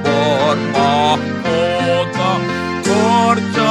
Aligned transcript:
bermahkota 0.00 2.32
bercahaya 2.80 3.67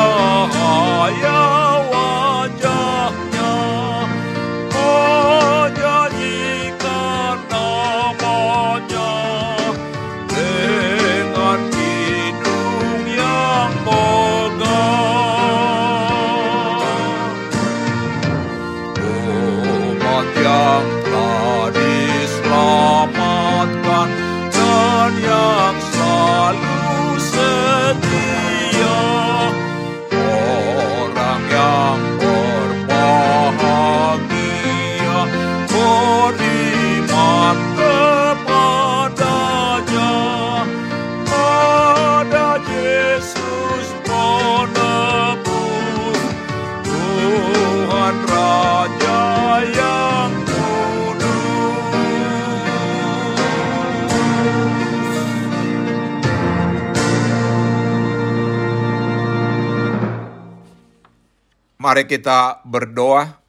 Mari 61.88 62.04
kita 62.04 62.68
berdoa. 62.68 63.40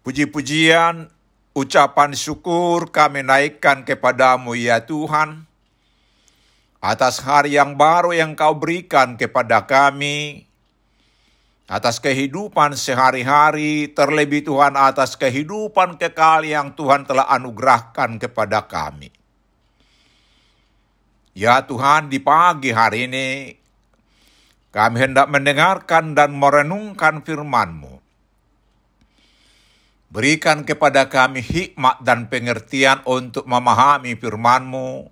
Puji-pujian, 0.00 1.12
ucapan 1.52 2.16
syukur 2.16 2.88
kami 2.88 3.20
naikkan 3.20 3.84
kepadamu 3.84 4.56
ya 4.56 4.80
Tuhan. 4.88 5.44
Atas 6.80 7.20
hari 7.20 7.60
yang 7.60 7.76
baru 7.76 8.16
yang 8.16 8.32
kau 8.32 8.56
berikan 8.56 9.20
kepada 9.20 9.68
kami. 9.68 10.48
Atas 11.68 12.00
kehidupan 12.00 12.72
sehari-hari, 12.72 13.92
terlebih 13.92 14.48
Tuhan 14.48 14.72
atas 14.72 15.20
kehidupan 15.20 16.00
kekal 16.00 16.48
yang 16.48 16.72
Tuhan 16.72 17.04
telah 17.04 17.28
anugerahkan 17.28 18.16
kepada 18.16 18.64
kami. 18.64 19.12
Ya 21.36 21.60
Tuhan, 21.60 22.08
di 22.08 22.24
pagi 22.24 22.72
hari 22.72 23.04
ini 23.04 23.59
kami 24.70 24.96
hendak 25.02 25.26
mendengarkan 25.26 26.14
dan 26.14 26.34
merenungkan 26.38 27.26
firman-Mu. 27.26 27.98
Berikan 30.10 30.66
kepada 30.66 31.06
kami 31.06 31.42
hikmat 31.42 32.02
dan 32.02 32.26
pengertian 32.26 33.02
untuk 33.06 33.46
memahami 33.46 34.18
firman-Mu. 34.18 35.10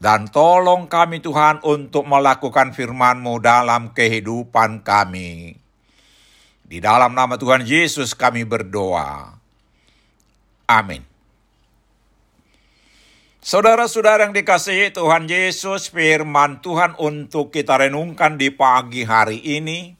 Dan 0.00 0.32
tolong 0.32 0.88
kami 0.88 1.20
Tuhan 1.20 1.60
untuk 1.60 2.08
melakukan 2.08 2.72
firman-Mu 2.72 3.36
dalam 3.44 3.92
kehidupan 3.92 4.80
kami. 4.80 5.60
Di 6.64 6.78
dalam 6.80 7.12
nama 7.12 7.36
Tuhan 7.36 7.68
Yesus 7.68 8.16
kami 8.16 8.48
berdoa. 8.48 9.36
Amin. 10.64 11.09
Saudara-saudara 13.40 14.28
yang 14.28 14.36
dikasihi 14.36 14.92
Tuhan 14.92 15.24
Yesus, 15.24 15.88
firman 15.88 16.60
Tuhan 16.60 16.92
untuk 17.00 17.48
kita 17.48 17.80
renungkan 17.80 18.36
di 18.36 18.52
pagi 18.52 19.08
hari 19.08 19.40
ini 19.40 19.96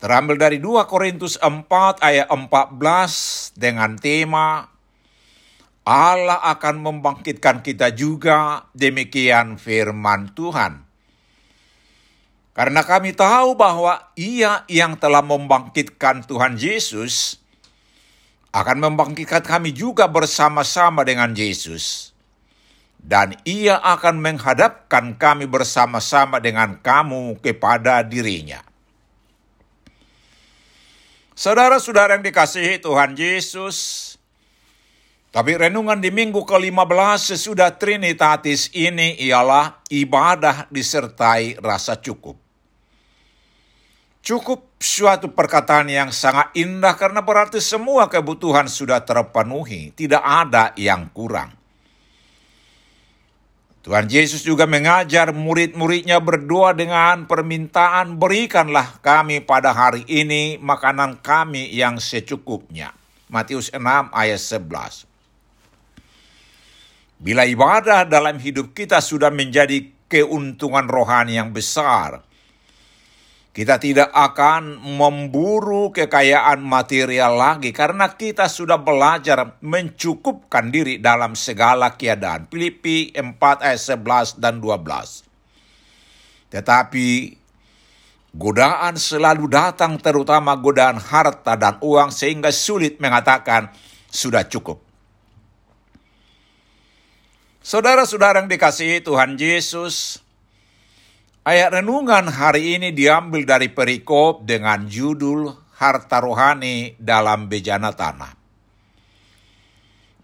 terambil 0.00 0.40
dari 0.40 0.56
2 0.56 0.88
Korintus 0.88 1.36
4 1.36 1.68
ayat 2.00 2.32
14 2.32 3.60
dengan 3.60 4.00
tema 4.00 4.72
Allah 5.84 6.40
akan 6.48 6.80
membangkitkan 6.80 7.60
kita 7.60 7.92
juga, 7.92 8.64
demikian 8.72 9.60
firman 9.60 10.32
Tuhan. 10.32 10.88
Karena 12.56 12.88
kami 12.88 13.12
tahu 13.12 13.52
bahwa 13.52 14.16
Ia 14.16 14.64
yang 14.64 14.96
telah 14.96 15.20
membangkitkan 15.20 16.24
Tuhan 16.24 16.56
Yesus 16.56 17.36
akan 18.58 18.90
membangkitkan 18.90 19.46
kami 19.46 19.70
juga 19.70 20.10
bersama-sama 20.10 21.06
dengan 21.06 21.30
Yesus. 21.30 22.10
Dan 22.98 23.38
Ia 23.46 23.78
akan 23.78 24.18
menghadapkan 24.18 25.14
kami 25.14 25.46
bersama-sama 25.46 26.42
dengan 26.42 26.82
kamu 26.82 27.38
kepada 27.38 28.02
dirinya. 28.02 28.58
Saudara-saudara 31.38 32.18
yang 32.18 32.26
dikasihi 32.26 32.82
Tuhan 32.82 33.14
Yesus, 33.14 34.18
tapi 35.30 35.54
renungan 35.54 36.02
di 36.02 36.10
minggu 36.10 36.42
ke-15 36.42 37.30
sesudah 37.30 37.78
Trinitatis 37.78 38.74
ini 38.74 39.14
ialah 39.22 39.86
ibadah 39.86 40.66
disertai 40.66 41.62
rasa 41.62 41.94
cukup. 41.94 42.47
Cukup 44.28 44.76
suatu 44.76 45.32
perkataan 45.32 45.88
yang 45.88 46.12
sangat 46.12 46.52
indah 46.52 46.92
karena 47.00 47.24
berarti 47.24 47.64
semua 47.64 48.12
kebutuhan 48.12 48.68
sudah 48.68 49.00
terpenuhi, 49.00 49.96
tidak 49.96 50.20
ada 50.20 50.76
yang 50.76 51.08
kurang. 51.16 51.56
Tuhan 53.80 54.04
Yesus 54.04 54.44
juga 54.44 54.68
mengajar 54.68 55.32
murid-muridnya 55.32 56.20
berdoa 56.20 56.76
dengan 56.76 57.24
permintaan 57.24 58.20
berikanlah 58.20 59.00
kami 59.00 59.40
pada 59.40 59.72
hari 59.72 60.04
ini 60.04 60.60
makanan 60.60 61.24
kami 61.24 61.72
yang 61.72 61.96
secukupnya. 61.96 62.92
Matius 63.32 63.72
6 63.72 63.80
ayat 64.12 64.44
11. 64.44 65.08
Bila 67.16 67.48
ibadah 67.48 68.04
dalam 68.04 68.36
hidup 68.36 68.76
kita 68.76 69.00
sudah 69.00 69.32
menjadi 69.32 69.88
keuntungan 70.04 70.84
rohani 70.84 71.40
yang 71.40 71.48
besar, 71.56 72.27
kita 73.58 73.82
tidak 73.82 74.14
akan 74.14 74.78
memburu 74.78 75.90
kekayaan 75.90 76.62
material 76.62 77.34
lagi 77.34 77.74
karena 77.74 78.14
kita 78.14 78.46
sudah 78.46 78.78
belajar 78.78 79.58
mencukupkan 79.58 80.70
diri 80.70 81.02
dalam 81.02 81.34
segala 81.34 81.98
keadaan. 81.98 82.46
Filipi 82.46 83.10
4 83.10 83.34
ayat 83.58 83.82
11 83.98 84.38
dan 84.38 84.62
12. 84.62 86.54
Tetapi 86.54 87.08
godaan 88.38 88.94
selalu 88.94 89.50
datang 89.50 89.98
terutama 89.98 90.54
godaan 90.54 91.02
harta 91.02 91.58
dan 91.58 91.82
uang 91.82 92.14
sehingga 92.14 92.54
sulit 92.54 93.02
mengatakan 93.02 93.74
sudah 94.06 94.46
cukup. 94.46 94.78
Saudara-saudara 97.58 98.38
yang 98.38 98.46
dikasihi 98.46 99.02
Tuhan 99.02 99.34
Yesus, 99.34 100.22
Ayat 101.48 101.80
renungan 101.80 102.28
hari 102.28 102.76
ini 102.76 102.92
diambil 102.92 103.48
dari 103.48 103.72
perikop 103.72 104.44
dengan 104.44 104.84
judul 104.84 105.48
Harta 105.80 106.20
Rohani 106.20 106.92
dalam 107.00 107.48
Bejana 107.48 107.88
Tanah. 107.88 108.36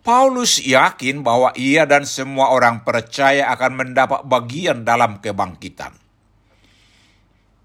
Paulus 0.05 0.61
yakin 0.61 1.25
bahwa 1.25 1.57
ia 1.57 1.89
dan 1.89 2.05
semua 2.05 2.53
orang 2.53 2.85
percaya 2.85 3.49
akan 3.57 3.73
mendapat 3.73 4.21
bagian 4.29 4.85
dalam 4.85 5.25
kebangkitan. 5.25 5.97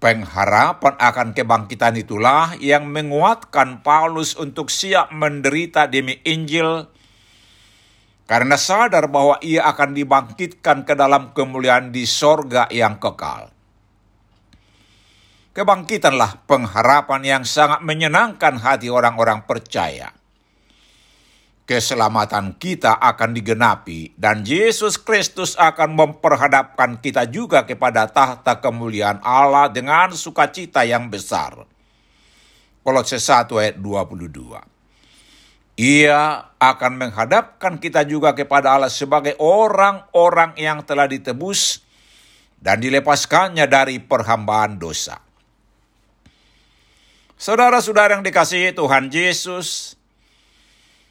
Pengharapan 0.00 0.96
akan 0.96 1.36
kebangkitan 1.36 2.00
itulah 2.00 2.56
yang 2.64 2.88
menguatkan 2.88 3.84
Paulus 3.84 4.40
untuk 4.40 4.72
siap 4.72 5.12
menderita 5.12 5.84
demi 5.84 6.16
Injil 6.24 6.88
karena 8.30 8.54
sadar 8.54 9.10
bahwa 9.10 9.42
ia 9.42 9.66
akan 9.66 9.90
dibangkitkan 9.90 10.86
ke 10.86 10.94
dalam 10.94 11.34
kemuliaan 11.34 11.90
di 11.90 12.06
sorga 12.06 12.70
yang 12.70 13.02
kekal. 13.02 13.50
Kebangkitanlah 15.50 16.46
pengharapan 16.46 17.26
yang 17.26 17.42
sangat 17.42 17.82
menyenangkan 17.82 18.54
hati 18.62 18.86
orang-orang 18.86 19.42
percaya. 19.50 20.14
Keselamatan 21.66 22.54
kita 22.54 23.02
akan 23.02 23.34
digenapi 23.34 24.14
dan 24.14 24.46
Yesus 24.46 24.94
Kristus 25.02 25.58
akan 25.58 25.98
memperhadapkan 25.98 27.02
kita 27.02 27.26
juga 27.26 27.66
kepada 27.66 28.06
tahta 28.06 28.62
kemuliaan 28.62 29.18
Allah 29.26 29.66
dengan 29.74 30.14
sukacita 30.14 30.86
yang 30.86 31.10
besar. 31.10 31.66
Kolose 32.86 33.18
1 33.18 33.50
ayat 33.58 33.74
22. 33.82 34.79
Ia 35.80 36.52
akan 36.60 37.00
menghadapkan 37.00 37.80
kita 37.80 38.04
juga 38.04 38.36
kepada 38.36 38.76
Allah 38.76 38.92
sebagai 38.92 39.32
orang-orang 39.40 40.52
yang 40.60 40.84
telah 40.84 41.08
ditebus 41.08 41.80
dan 42.60 42.84
dilepaskannya 42.84 43.64
dari 43.64 43.96
perhambaan 43.96 44.76
dosa. 44.76 45.24
Saudara-saudara 47.40 48.12
yang 48.12 48.20
dikasihi 48.20 48.76
Tuhan 48.76 49.08
Yesus, 49.08 49.96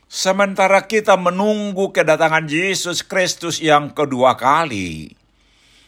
sementara 0.06 0.86
kita 0.86 1.18
menunggu 1.18 1.90
kedatangan 1.90 2.46
Yesus 2.46 3.02
Kristus 3.02 3.58
yang 3.58 3.90
kedua 3.90 4.38
kali, 4.38 5.18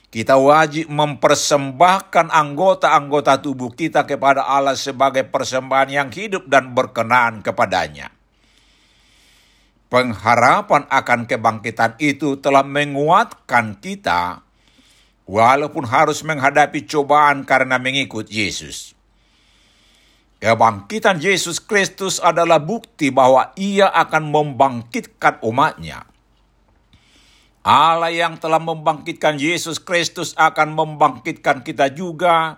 kita 0.10 0.42
wajib 0.42 0.90
mempersembahkan 0.90 2.34
anggota-anggota 2.34 3.46
tubuh 3.46 3.70
kita 3.78 4.10
kepada 4.10 4.42
Allah 4.42 4.74
sebagai 4.74 5.22
persembahan 5.30 5.94
yang 5.94 6.10
hidup 6.10 6.50
dan 6.50 6.74
berkenan 6.74 7.46
kepadanya 7.46 8.10
pengharapan 9.92 10.88
akan 10.88 11.28
kebangkitan 11.28 12.00
itu 12.00 12.40
telah 12.40 12.64
menguatkan 12.64 13.76
kita, 13.84 14.40
walaupun 15.28 15.84
harus 15.84 16.24
menghadapi 16.24 16.88
cobaan 16.88 17.44
karena 17.44 17.76
mengikut 17.76 18.32
Yesus. 18.32 18.96
Kebangkitan 20.42 21.22
Yesus 21.22 21.60
Kristus 21.62 22.18
adalah 22.24 22.58
bukti 22.58 23.12
bahwa 23.12 23.52
Ia 23.60 23.92
akan 23.92 24.32
membangkitkan 24.32 25.44
umatnya. 25.44 26.08
Allah 27.62 28.10
yang 28.10 28.42
telah 28.42 28.58
membangkitkan 28.58 29.38
Yesus 29.38 29.78
Kristus 29.78 30.34
akan 30.34 30.74
membangkitkan 30.74 31.62
kita 31.62 31.94
juga, 31.94 32.58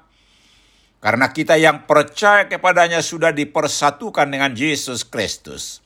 karena 1.04 1.28
kita 1.36 1.60
yang 1.60 1.84
percaya 1.84 2.48
kepadanya 2.48 3.04
sudah 3.04 3.36
dipersatukan 3.36 4.32
dengan 4.32 4.56
Yesus 4.56 5.04
Kristus 5.04 5.83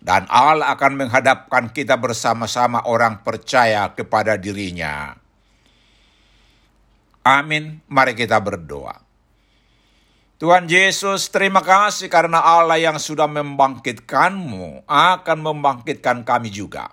dan 0.00 0.28
Allah 0.30 0.72
akan 0.76 0.92
menghadapkan 1.06 1.72
kita 1.72 1.98
bersama-sama 1.98 2.84
orang 2.86 3.20
percaya 3.24 3.90
kepada 3.96 4.38
dirinya. 4.38 5.16
Amin. 7.26 7.82
Mari 7.90 8.14
kita 8.14 8.38
berdoa. 8.38 9.02
Tuhan 10.36 10.68
Yesus, 10.68 11.32
terima 11.32 11.64
kasih 11.64 12.12
karena 12.12 12.44
Allah 12.44 12.76
yang 12.76 13.00
sudah 13.00 13.24
membangkitkanmu 13.24 14.84
akan 14.84 15.38
membangkitkan 15.40 16.28
kami 16.28 16.52
juga. 16.52 16.92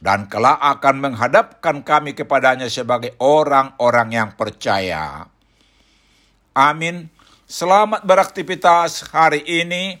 Dan 0.00 0.24
kelak 0.32 0.56
akan 0.56 0.96
menghadapkan 1.04 1.84
kami 1.84 2.16
kepadanya 2.16 2.72
sebagai 2.72 3.12
orang-orang 3.20 4.08
yang 4.16 4.30
percaya. 4.32 5.28
Amin. 6.56 7.12
Selamat 7.44 8.08
beraktivitas 8.08 9.12
hari 9.12 9.44
ini. 9.44 10.00